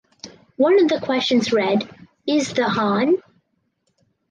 One 0.55 0.81
of 0.81 0.87
the 0.89 0.99
questions 0.99 1.53
read 1.53 1.87
""Is 2.25 2.53
the 2.53 2.67
Hon. 2.67 3.21